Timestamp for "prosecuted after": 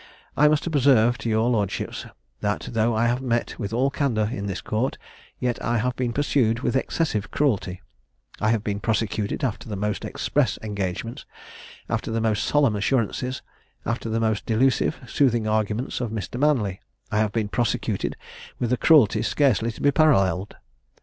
8.79-9.69